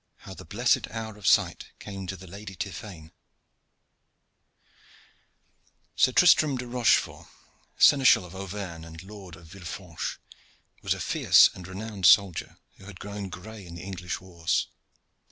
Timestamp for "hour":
0.89-1.15